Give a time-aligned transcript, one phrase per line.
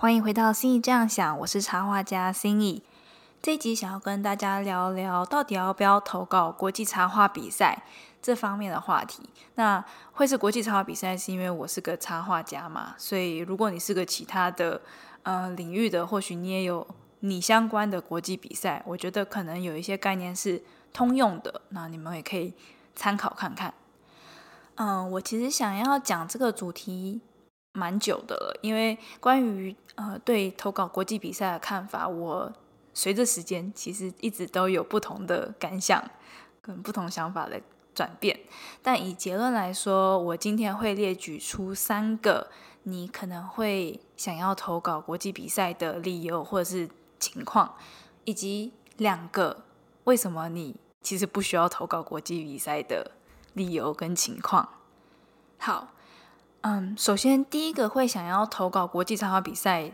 [0.00, 2.84] 欢迎回到心意这样想，我是插画家心意。
[3.42, 7.82] 这一集想要跟大家聊聊，到底要不要投稿国际插画比赛
[8.22, 9.28] 这方面的话题。
[9.56, 12.94] 那会是国际插画比赛，是因为我是个插画家嘛？
[12.96, 14.80] 所以如果你是个其他的
[15.24, 16.86] 呃领域的，或许你也有
[17.18, 20.62] 你相关的国际比赛，我觉得可能有一些概念是
[20.92, 22.54] 通用的，那你们也可以
[22.94, 23.74] 参考看看。
[24.76, 27.20] 嗯，我其实想要讲这个主题。
[27.78, 32.52] 蛮久的了，因为关于呃对投稿国际比赛的看法，我
[32.92, 36.02] 随着时间其实一直都有不同的感想
[36.60, 37.60] 跟不同想法的
[37.94, 38.40] 转变。
[38.82, 42.50] 但以结论来说，我今天会列举出三个
[42.82, 46.88] 你可能会想要投稿国际比赛的理由或者是
[47.20, 47.76] 情况，
[48.24, 49.64] 以及两个
[50.04, 53.12] 为什么你其实不需要投稿国际比赛的
[53.54, 54.68] 理由跟情况。
[55.58, 55.88] 好。
[56.68, 59.90] 嗯，首先第一个会想要投稿国际插画比赛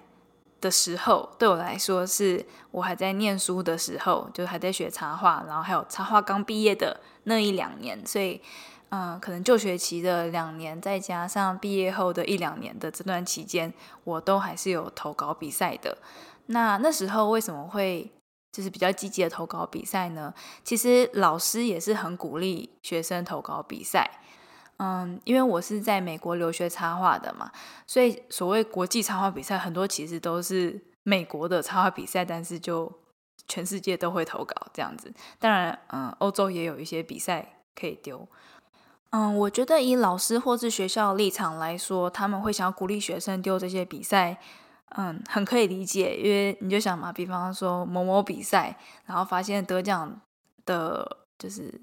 [0.60, 8.42] 的时候，对我来说是我还在念书的时候，就还在学插画，然后还有插画刚毕业的那一两年，所以
[8.88, 13.72] 嗯，可能就学期的两年，再加上毕业后的一两年的这段期间，
[14.02, 15.96] 我都还是有投稿比赛的。
[16.46, 18.10] 那那时候为什么会
[18.50, 20.34] 就是比较积极的投稿比赛呢？
[20.64, 24.18] 其实老师也是很鼓励学生投稿比赛。
[24.78, 27.50] 嗯，因为我是在美国留学插画的嘛，
[27.86, 32.92] 所以所谓国际插画比赛，很多其实都是美国的插画比赛，但是就
[33.46, 35.14] 全世界都会投稿这样子。
[35.38, 38.26] 当然，嗯，欧洲也有一些比赛可以丢。
[39.10, 44.38] 嗯，我觉得以老师或是学校立场来说，他们会想要鼓励学生丢这些比赛，
[44.96, 46.16] 嗯，很可以理解。
[46.16, 50.20] 因为你就想嘛，比方说某某比赛，然后发现得奖
[50.66, 51.80] 的，就是。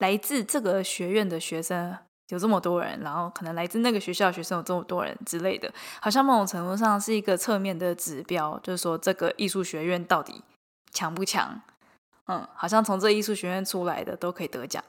[0.00, 1.96] 来自这个学院的学生
[2.28, 10.42] 有这么多人，然后可能来自那个学校的学生有这么多人之类的，好像某种程度上是一个侧面的指标，就是说这个艺术学院到底
[10.92, 11.60] 强不强？
[12.26, 14.82] 嗯，好像从这艺术学院出来的都可以得奖，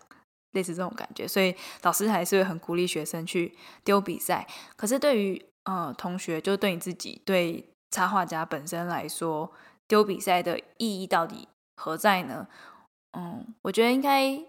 [0.51, 1.27] 类似这种感觉。
[1.27, 4.47] 所以老师还是会很鼓励学生去丢比赛。
[4.75, 9.51] 可是对于呃同学，就对你自己，对插画家本身来说，
[9.87, 12.47] 丢比赛的意义到底何在呢？
[13.17, 14.39] 嗯，我觉得应该。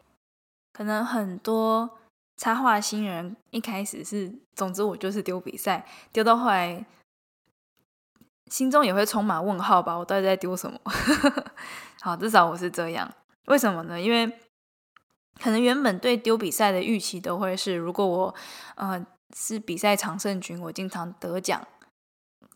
[0.72, 1.98] 可能很多
[2.36, 6.84] 插画新人一开始是，总之我就是丢比赛，丢到后来，
[8.46, 9.94] 心中也会充满问号吧？
[9.94, 10.80] 我到底在丢什么？
[12.00, 13.12] 好，至少我是这样。
[13.46, 14.00] 为什么呢？
[14.00, 14.26] 因为
[15.40, 18.34] 可能原本对丢比赛的预期都会是，如果我
[18.76, 19.06] 呃
[19.36, 21.64] 是比赛常胜军，我经常得奖，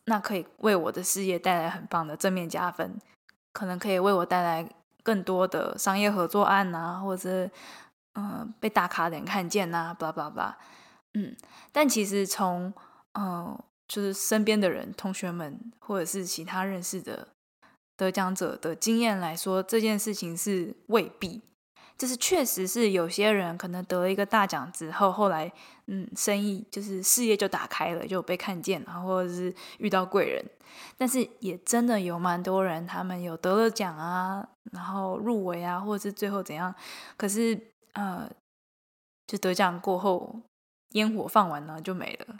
[0.06, 2.98] 那可以为我的事业带来很棒的正面加分，
[3.52, 4.68] 可能可以为我带来
[5.02, 7.50] 更多的商业合作案啊，或者是。
[8.16, 10.58] 嗯，被大咖的人看见呐，巴拉巴拉，
[11.12, 11.36] 嗯，
[11.70, 12.72] 但其实从
[13.12, 17.28] 嗯，就是身边的人、同学们，或者是其他认识的
[17.94, 21.42] 得奖者的经验来说，这件事情是未必，
[21.98, 25.52] 就是确实是有些人可能得了一个大奖之后，后来
[25.86, 30.42] 嗯，生意就是事业就打开了，就被看见了，或者是遇到贵人，
[30.96, 36.74] 但是也真的有蛮多人，他们有得了奖啊，然后入围啊，或者是最后怎样，
[37.18, 37.72] 可是。
[37.96, 38.30] 呃，
[39.26, 40.42] 就得奖过后，
[40.90, 42.36] 烟火放完了就没了，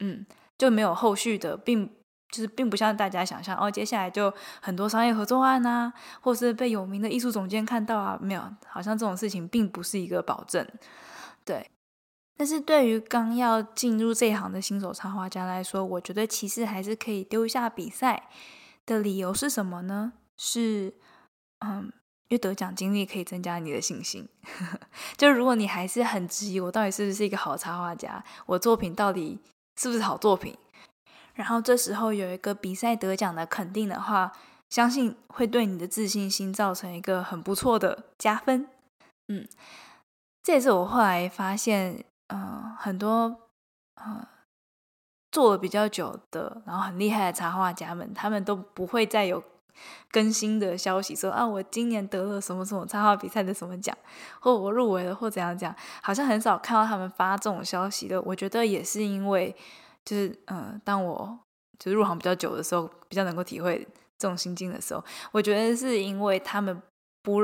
[0.00, 0.26] 嗯，
[0.58, 1.86] 就没有后续的，并
[2.28, 10.68] 就是并不像大家想象哦，接下来就很多商业合作案啊，或是被有名的艺术总监看到啊，没有，好像这种事情并不是一个保证，
[11.44, 11.70] 对。
[12.36, 18.28] 但是对于刚要进入这一行的新手插画家来说，我觉得其实还是可以丢一下比赛
[18.84, 20.12] 的理由是什么呢？
[20.36, 20.92] 是，
[21.60, 21.90] 嗯。
[22.28, 24.28] 因为得奖经历可以增加你的信心，
[25.16, 29.38] 就如果你还是很质疑我到底是不是一个好插画家，我作品到底
[29.80, 30.56] 是不是好作品，
[31.34, 34.32] 然后这时候有一个比赛得奖的肯定的话，
[34.70, 38.68] 相信会对你的自信心造成一个很不错的加分。
[39.28, 39.46] 嗯，
[40.42, 43.36] 这也是我后来发现，嗯，很多
[44.04, 44.26] 嗯
[45.30, 49.42] 做了比较久的，然后很厉害的插画家们，他们都不会再有。
[50.10, 53.96] 更新的消息说啊，我今年得了什么什么插画比赛的什么奖，
[54.40, 58.20] 或我入围了或怎样讲，好像很少看到他们发这种消息的。
[58.22, 59.54] 我觉得也是因为，
[60.04, 61.38] 就是嗯，当我
[61.78, 63.86] 就入行比较久的时候，比较能够体会
[64.18, 66.80] 这种心境的时候，我觉得是因为他们
[67.22, 67.40] 不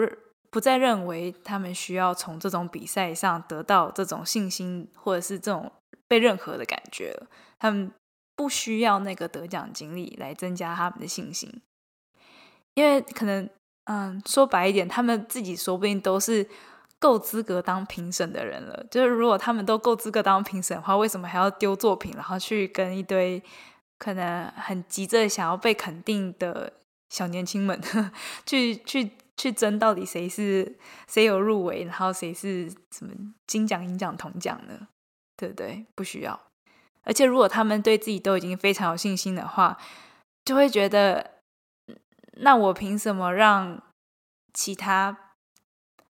[0.51, 5.71] 不再认为他们需要从这种比赛上得到这种信心，或者是这种
[6.09, 7.19] 被认可的感觉。
[7.59, 7.91] 他们
[8.37, 11.63] 不需要那个得奖经历来增加他们的信心。
[12.75, 13.49] 因为可能，
[13.85, 16.49] 嗯，说白一点，他们自己说不定都是
[16.99, 18.87] 够资格当评审的人了。
[18.91, 23.43] 就是如果他们都够资格当评审的话，为什么还要丢作品，然后去跟一堆
[23.99, 26.73] 可能很急着想要被肯定的
[27.11, 27.81] 小年轻们，
[28.47, 30.77] 去去去争到底谁是
[31.09, 33.13] 谁有入围，然后谁是什么
[33.47, 34.89] 金奖、银奖、铜奖呢？
[35.37, 35.85] 对不对？
[35.95, 36.41] 不需要。
[37.05, 39.77] 而且如果他们对自己都已经非常有信心的话，
[40.45, 41.32] 就会觉得，
[42.39, 43.83] 那我凭什么让
[44.53, 45.35] 其他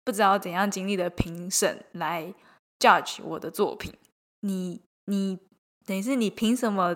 [0.03, 2.33] 不知道怎样经历的评审来
[2.79, 3.93] judge 我的作品？
[4.41, 5.39] 你你
[5.85, 6.95] 等于是你凭什么？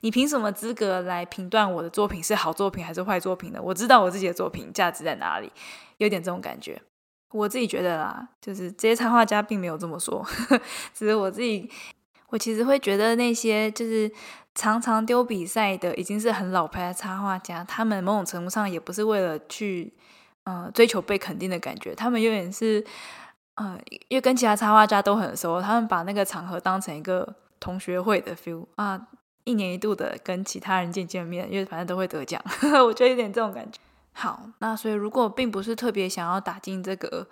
[0.00, 3.60] 你凭什么资格来评断我的作品是好作品还是坏作品呢？
[3.60, 5.50] 我知道我自己的作品价值在哪里，
[5.96, 6.80] 有点这种感觉。
[7.32, 10.24] 我自己觉得啦，就是这些插画家并没有这么说，
[10.94, 11.68] 只是我自己，
[12.28, 14.10] 我其实会觉得那些就是
[14.54, 19.92] 常常丢比赛的，已经是很老牌的插画家，他们某种程度上也不是为了去
[20.44, 22.84] 嗯追求被肯定的感觉，他们有点是
[23.54, 29.08] 嗯，因为跟其他插画家都很熟，他们把那个场合当成一个同学会的 feel 啊。
[29.44, 32.40] 一年一度的跟其他人见见面，因为反正都会得奖，
[32.86, 33.80] 我觉得有点这种感觉。
[34.12, 37.26] 好，那所以如果并不是特别想要打进这个，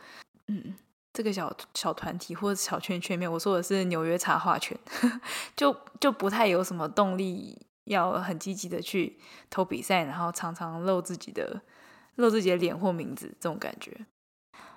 [0.48, 0.74] 嗯，
[1.12, 4.76] 这个小小团体或者小圈圈面，我说的是纽约插画圈，
[5.56, 9.18] 就就不太有什么动力要很积极的去
[9.48, 11.62] 投比赛，然后常常露自己的
[12.16, 14.06] 露自己的脸或名字这种感觉。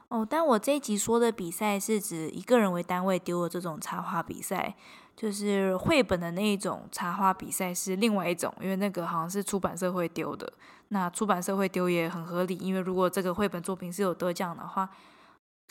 [0.09, 4.75] 哦，但我这一集说的比赛是指一个人为单位丢的这种插画比赛。
[5.15, 10.51] 就是绘本的那一种插画比赛是另外一种，因为那个好像是出版社会丢的。
[10.87, 14.89] 那出版社会丢也很合理，因为如果这个绘本作品是有得奖的话，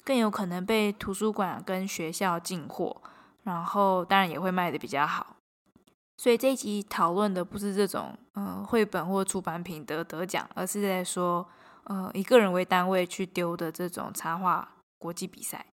[0.04, 3.02] 更有可能被图书馆跟学校进货，
[3.42, 5.36] 然后当然也会卖的比较好。
[6.16, 11.48] 所以这一集讨论的不是这种呃绘本或出版品的得奖，而是在说
[11.84, 15.66] 呃以个人为单位去丢的这种插画国际比赛。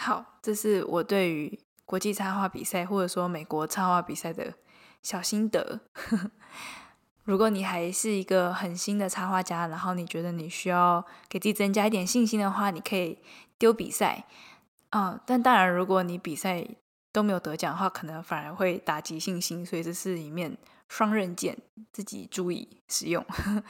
[0.00, 1.60] 好，这是我对于。
[1.86, 4.54] 国际插画比赛，或者说美国插画比赛的
[5.02, 5.80] 小心得。
[7.30, 13.16] 如果你还是一个很新的插画家，然后你觉得你需要给自己增加一点信心的话，你可以
[13.56, 14.24] 丢比赛
[14.90, 15.18] 嗯。
[15.24, 16.66] 但当然，如果你比赛
[17.12, 19.64] 都没有得奖的话，可能反而会打击信心。
[19.64, 20.58] 所以这是一面。
[20.90, 21.56] 双刃剑，
[21.92, 23.24] 自己注意使用。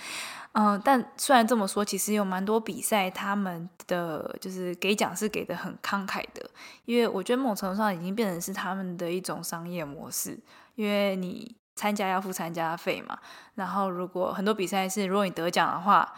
[0.57, 6.49] 嗯，但虽然这么说，其实有蛮多比赛，他们的就是给奖是给的很慷慨的，
[6.87, 10.41] 因为我觉得某种程度上已经变成是他们的一种商业模式。
[10.77, 13.19] 因为你参加要付参加费嘛，
[13.55, 16.15] 然后如果很多比赛是如果你得奖的话，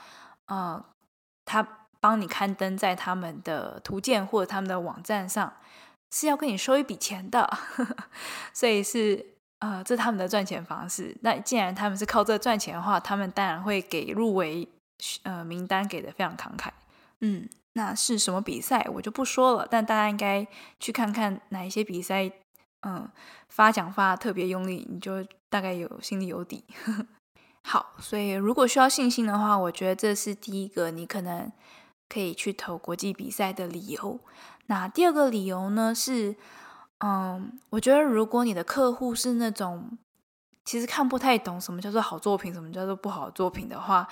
[0.47, 0.83] 嗯，
[1.45, 1.67] 他
[2.01, 5.53] 帮你刊登在他们的图鉴或者他们的网站上，
[6.11, 7.51] 是要跟你收一笔钱的，
[8.53, 9.27] 所以是。
[9.63, 11.17] 呃，这是他们的赚钱方式。
[11.21, 14.69] 那既然他们是靠这赚钱的话，他们当然会给入围
[15.23, 16.69] 呃名单给的非常慷慨。
[17.21, 20.45] 嗯，那是什么比赛我就不说了，但大家应该
[20.81, 22.29] 去看看哪一些比赛，
[22.83, 23.09] 嗯，
[23.49, 26.65] 发奖发特别用力，你就大概有心里有底。
[27.65, 31.51] 好，所以如果需要信心的话，我觉得这是第一个你可能
[32.09, 34.21] 可以去投国际比赛的理由。
[34.67, 36.37] 那第二个理由呢是。
[37.05, 39.99] 嗯，我觉得如果你的客户是那种
[40.65, 44.07] 其实看不太懂什么叫做好作品，什么叫做不好作品的话，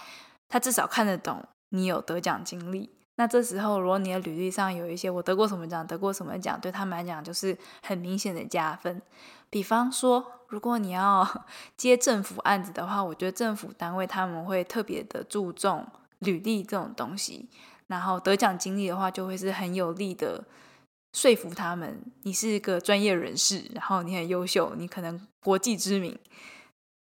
[0.49, 2.91] 他至少看得懂你有得奖经历。
[3.21, 9.03] 那这时候，如果你的履历上有一些我得过什么奖，得过什么奖，对他们来讲就是很明显的加分。
[9.51, 11.45] 比方说，如果你要
[11.77, 15.87] 接政府案子的话，我觉得政府单位他们会特别的注重
[16.21, 17.47] 履历这种东西，
[17.89, 20.43] 然后得奖经历的话，就会是很有力的。
[21.13, 26.19] 说服他们，你是一个专业人士，然后你很优秀，你可能国际知名，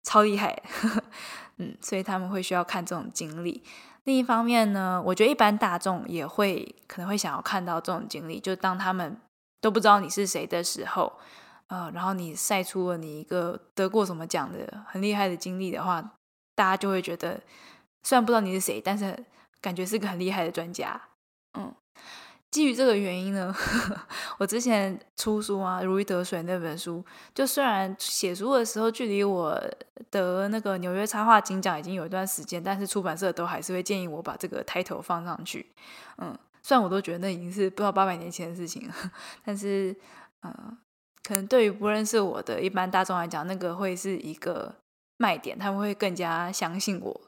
[0.04, 0.64] 超厉害，
[1.60, 3.62] 嗯，所以他们会需要看这种经历。
[4.06, 9.18] 另一方面呢，我觉得一般大众也会可能会想要看到这种经历，就当他们
[9.60, 11.12] 都不知道你是谁的时候，
[11.68, 16.02] 呃，然后你晒出了你一个得过什么奖的很厉害的经历的话，
[16.56, 17.42] 大家就会觉得，
[18.04, 19.26] 虽然不知道你是谁，但是
[19.60, 21.02] 感觉是个很厉害的专家，
[21.58, 21.74] 嗯。
[22.56, 23.54] 基于这个原因呢，
[24.40, 29.62] 我之前出书啊，《如鱼得水》那本书，就虽然写书的时候距离我
[30.10, 35.70] 得那个纽约插画金奖已经有一段时间，但是出版社都还是会建议我把这个 title 放上去。
[36.20, 36.34] 嗯，
[36.64, 38.96] 虽然我都觉得那已经是不知道八百年前的事情了，
[39.44, 39.94] 但是，
[40.44, 40.78] 嗯，
[41.28, 44.74] 可能对于不认识我的一般大众来讲，那个会是一个
[45.18, 47.22] 卖点，他们会更加相信我。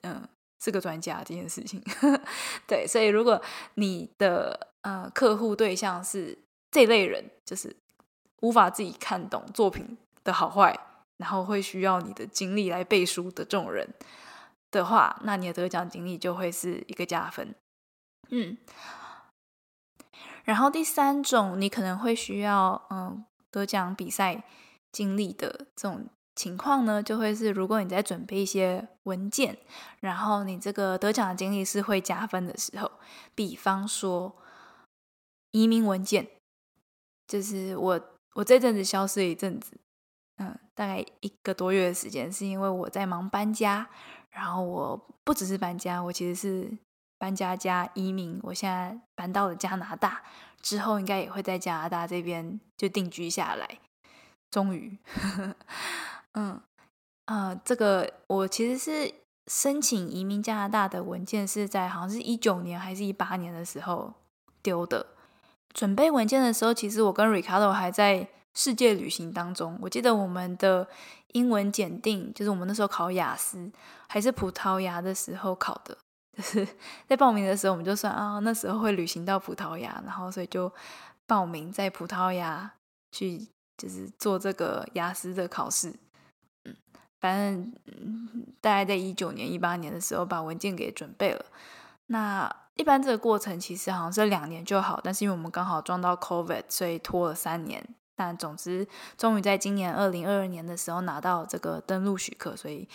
[0.00, 0.26] 嗯。
[0.64, 1.78] 这个专家这件事情，
[2.66, 3.38] 对，所以如果
[3.74, 6.38] 你的呃客户对象是
[6.70, 7.76] 这类人，就是
[8.40, 10.74] 无法自己看懂作品的好坏，
[11.18, 13.86] 然后会需要你的经历来背书的这种人
[14.70, 17.54] 的话，那你的得奖经历就会是一个加分。
[18.30, 18.56] 嗯，
[20.44, 24.44] 然后第三种，你可能会需要嗯得奖比赛
[24.90, 26.06] 经历的这种
[26.36, 29.56] 情况呢，就会是如果你在准备一些文件，
[30.00, 32.90] 然后你这个得奖的经历是会加分的时候，
[33.34, 34.34] 比方说
[35.52, 36.28] 移民文件，
[37.28, 38.00] 就是我
[38.34, 39.78] 我这阵子消失一阵子，
[40.38, 43.88] 嗯，大概一个多月的时间，是因为我在忙搬家，
[44.30, 46.76] 然后我不只是搬家，我其实是
[47.16, 50.24] 搬家加移民，我现在搬到了加拿大，
[50.60, 53.78] 之后应该也会在加拿大这边就定居下来，
[54.50, 54.98] 终于。
[56.34, 56.60] 嗯，
[57.26, 59.12] 呃，这个我其实是
[59.46, 64.12] 申请移民加拿大的文件是在好像是一九年还是一八年的时候
[64.62, 65.06] 丢的。
[65.72, 69.76] 准备文件的时候，其实我跟 Ricardo 还在世界旅行当中。
[69.82, 70.86] 我记得我们的
[71.32, 73.72] 英文检定，就是我们那时候考雅思
[74.08, 75.98] 还是葡萄牙的时候考的，
[76.36, 76.68] 就是
[77.08, 80.72] 在报名的时候我们就算啊，那时候会旅行到葡萄牙，然后所以就
[81.26, 82.72] 报名在葡萄牙
[83.10, 85.92] 去，就是做这个雅思的考试。
[87.24, 88.28] 反正嗯
[88.60, 91.42] 大概在一九年、一八年的时候把文件给准备了。
[92.08, 97.82] 那一般这个过程其实好像是两年就好，但是因为我们刚好撞到 COVID，所以拖了三年。
[98.14, 102.86] 但总之，终于在今年二零二二年的时候拿到这个登陆许可，所以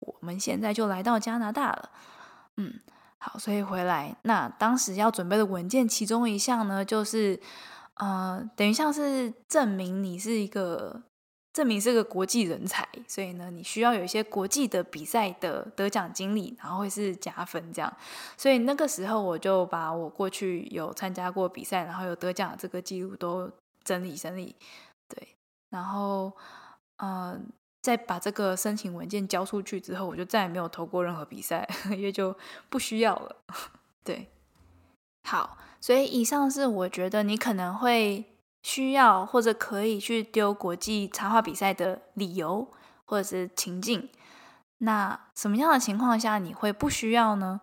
[0.00, 1.90] 我们现在就来到加拿大了。
[2.56, 2.80] 嗯，
[3.18, 7.40] 好，所以回来那当时要准备的文件，其中一项呢，就是
[7.94, 11.02] 呃，等于像是证明你是一个。
[11.56, 17.90] 证明是个国际人才，所以呢，你需要有一些国际的比赛的得奖经历，然后会是加分这样。
[18.36, 23.50] 所以那个时候我就把我过去有参加过比赛，然后有得奖这个记录都
[23.82, 24.54] 整理整理，
[25.08, 25.28] 对，
[25.70, 26.30] 然后
[26.98, 27.40] 呃，
[27.80, 32.36] 再把这个申请文件交出去之后，我就再也没有投过任何比赛， 因为就
[32.68, 33.34] 不需要了。
[34.04, 34.28] 对，
[35.24, 38.26] 好，所以以上是我觉得你可能会。
[38.66, 42.68] 需要或者可以去丢国际插画比赛的理由
[43.04, 44.08] 或者是情境，
[44.78, 47.60] 那什么样的情况下你会不需要呢？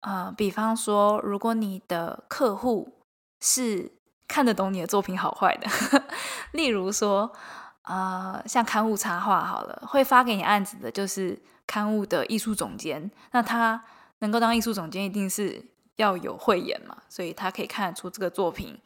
[0.00, 2.94] 呃，比方说，如果你的客户
[3.42, 3.92] 是
[4.26, 5.68] 看得懂你的作品好坏的，
[6.52, 7.30] 例如说，
[7.82, 13.84] 呃，像刊物插画好了，会发给你案子的就是刊物的艺术总监，那他
[14.20, 15.62] 能够当艺术总监，一定是
[15.96, 18.80] 要有慧眼嘛，所以他可以看得出这个作品。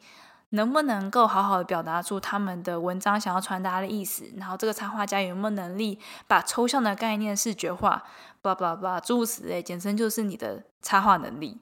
[0.53, 4.23] 能不能够好好的表达出他们的文章想要传达的意思？
[4.37, 8.03] 然后这个插画家有没有能力把抽象的概念视觉化
[8.41, 11.59] ？blah blah blah，诸如此类，简称就是你的插画能力。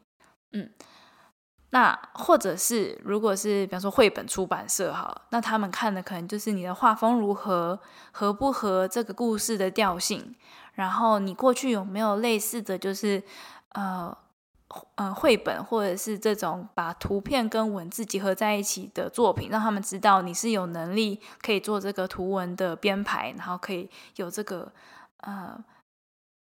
[0.52, 0.70] 嗯，
[1.70, 7.80] 那或者是如果是比方说绘本出版社哈，那他们看的可能就是你的画风如何
[8.12, 10.36] 合不合这个故事的调性，
[10.74, 13.24] 然后你过去有没有类似的就是
[13.70, 14.18] 呃。
[14.96, 24.72] 嗯，绘本或者是这种把图片跟文字结合在一起的作品，让他们知道你是有能力可以做这个图文的编排，然后可以有这个
[25.18, 25.58] 呃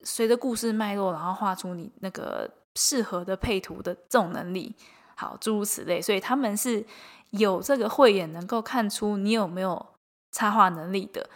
[0.01, 4.75] 随着故事脉络，然后画出你那个适合的配图的这种能力。
[5.15, 6.85] 好，诸如此类，所以他们是
[7.31, 9.85] 有这个慧眼，能够看出你有没有
[10.31, 11.29] 插画能力的。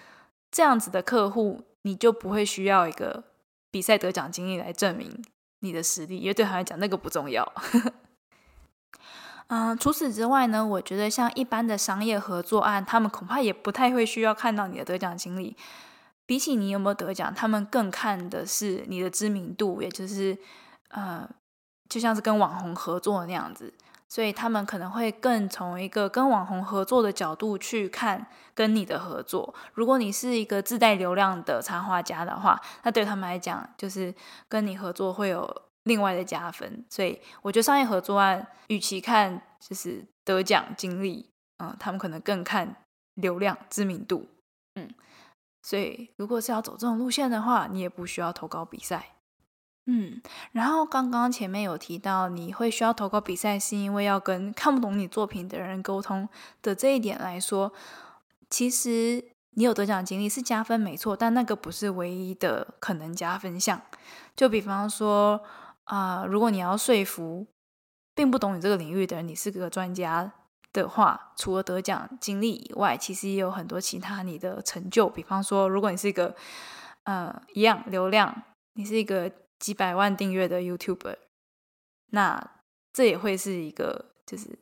[0.51, 3.23] 这样子的客户，你就不会需要一个
[3.71, 5.23] 比赛得奖经历来证明。
[5.59, 7.51] 你的实力，因为对他来讲那个不重要。
[9.49, 15.55] 嗯，除此之外呢，我觉得像一般的商业合作案，他们恐怕也不太会需要看到你的得奖经历。
[16.25, 20.37] 比起你有没有得奖，他们更看的是你的知名度，也就是
[20.89, 21.25] 呃，
[21.87, 23.73] 就像是跟网红合作那样子。
[24.09, 29.53] 所以他们可能会更从一个跟网红合作的角度去看跟你的合作。
[29.73, 34.13] 如果你是一个自带流量的插画家的话，那对他们来讲，就是
[34.47, 36.85] 跟你合作会有另外的加分。
[36.89, 42.75] 所以我觉得商业合作案，与其看就是得奖经历，嗯，他们可能更看
[43.15, 44.27] 流量知名度，
[44.75, 44.89] 嗯。
[45.63, 49.16] 所以如果是要走这种路线的话，你也不需要投稿比赛。
[49.89, 56.27] 嗯，然后刚刚前面有提到你会需要投稿比赛，是因为要跟看不懂你作品的人沟通
[56.61, 57.71] 的这一点来说，
[58.49, 63.81] 其实你有得奖经历是加分没错，但那个不是唯一的可能加分项。
[64.35, 65.41] 就比方说
[65.85, 67.47] 啊，如果你要说服
[68.13, 70.33] 并不懂你这个领域的人，你是个专家
[70.73, 75.07] 的话，除了得奖经历以外，其实也有很多其他你的成就。
[75.07, 76.35] 比方说，如果你是一个
[77.05, 79.31] 呃一样流量，你是一个。
[79.59, 81.17] 几百万订阅的 YouTuber，
[82.11, 82.51] 那
[82.93, 84.57] 这也会是一个，就是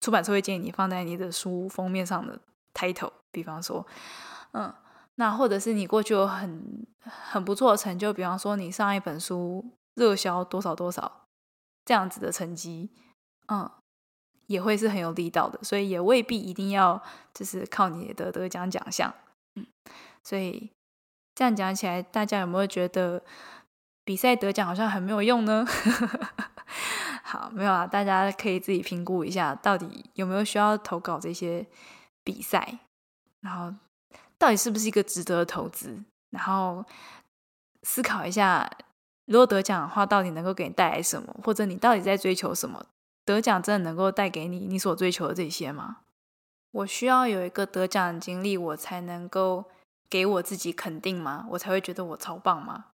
[0.00, 2.40] 出版社会建议你放在你的书封面上的
[2.72, 3.12] title。
[3.30, 3.86] 比方说，
[4.52, 4.74] 嗯，
[5.16, 11.26] 那或者是你过去有很很不错的成就，比方说你上一本书热销多少多少
[11.84, 12.90] 这样子的成绩，
[13.48, 13.70] 嗯，
[14.46, 15.62] 也会是很有力道的。
[15.62, 17.00] 所以也未必一定要
[17.34, 19.14] 就是靠你的得奖奖项，
[19.56, 19.66] 嗯，
[20.24, 20.70] 所以
[21.34, 23.22] 这样讲起来，大家有没有觉得
[24.08, 25.66] 比赛得奖好像很没有用呢？
[27.22, 31.66] 好，没有啊，大家可以自己评估一下，到底有没有需要投稿这些
[32.24, 32.78] 比赛，
[33.42, 33.70] 然后
[34.38, 36.82] 到底是不是一个值得投资，然后
[37.82, 38.66] 思考一下，
[39.26, 42.82] 如果得奖的话，到底能够给你带来什么，或者你到底在追求什么？
[43.26, 45.98] 得奖真的能够带给你你所追求的这些吗？
[46.70, 49.66] 我需要有一个得奖的经历，我才能够
[50.08, 51.44] 给我自己肯定吗？
[51.50, 52.86] 我才会觉得我超棒吗？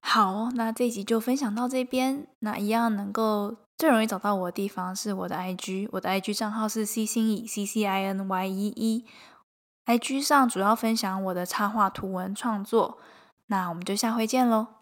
[0.00, 2.26] 好，那这集就分享到这边。
[2.40, 9.04] 那一样能够最容易找到我的地方是我的 IG，我的 IG 账号是 C 星 E C C I N Y E
[9.86, 12.98] E，IG 上主要分享我的插画图文创作。
[13.46, 14.79] 那我们就下回见喽。